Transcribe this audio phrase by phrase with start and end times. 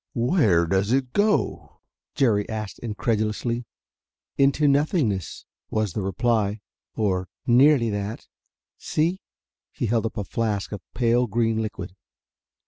[0.15, 1.81] "Where does it go?"
[2.15, 3.65] Jerry asked incredulously.
[4.35, 6.59] "Into nothingness," was the reply.
[6.95, 8.25] "Or nearly that!"
[8.79, 9.21] "See?"
[9.71, 11.93] He held up a flask of pale green liquid.